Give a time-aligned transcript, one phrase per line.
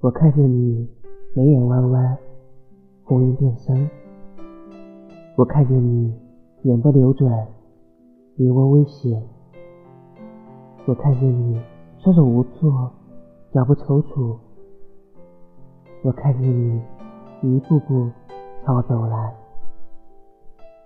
[0.00, 0.88] 我看见你
[1.34, 2.16] 眉眼弯弯，
[3.02, 3.90] 红晕顿生。
[5.36, 6.16] 我看见你
[6.62, 7.48] 眼波流转，
[8.36, 9.20] 梨涡微斜。
[10.86, 11.60] 我看见你
[11.98, 12.92] 双手无措，
[13.52, 14.36] 脚步踌躇。
[16.04, 16.80] 我看见你
[17.42, 18.08] 一步步
[18.64, 19.34] 朝我走来，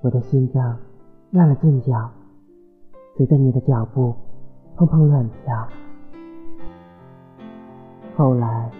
[0.00, 0.78] 我的心脏
[1.32, 2.10] 乱了阵脚，
[3.18, 4.14] 随着你的脚步
[4.74, 5.68] 砰砰乱跳。
[8.16, 8.72] 后来。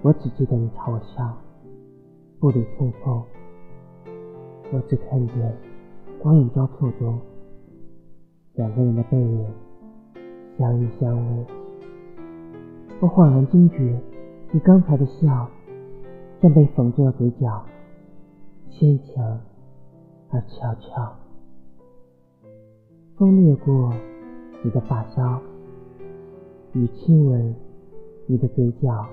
[0.00, 1.36] 我只记得你朝我笑，
[2.38, 3.20] 步履匆匆。
[4.72, 5.56] 我只看见
[6.20, 7.18] 光影交错中，
[8.54, 9.46] 两个人的背影
[10.56, 11.44] 相依相偎。
[13.00, 14.00] 我恍然惊觉，
[14.52, 15.48] 你刚才的笑
[16.40, 17.64] 像被缝住了嘴角，
[18.70, 19.40] 牵强
[20.30, 21.12] 而悄悄。
[23.16, 23.92] 风掠过
[24.62, 25.40] 你的发梢，
[26.72, 27.52] 雨亲吻
[28.26, 29.04] 你的嘴角。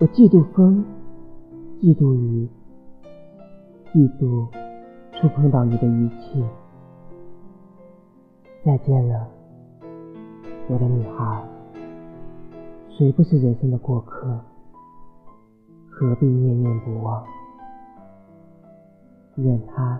[0.00, 0.84] 我嫉妒风，
[1.80, 2.48] 嫉妒雨，
[3.92, 4.46] 嫉妒
[5.12, 6.40] 触碰到你的一切。
[8.64, 9.26] 再见了，
[10.68, 11.42] 我的女孩。
[12.90, 14.38] 谁不是人生的过客？
[15.90, 17.24] 何必念念不忘？
[19.34, 19.97] 愿他。